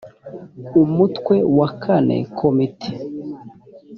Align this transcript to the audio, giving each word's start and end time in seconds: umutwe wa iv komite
umutwe 0.81 1.35
wa 1.57 1.67
iv 2.17 2.27
komite 2.37 2.91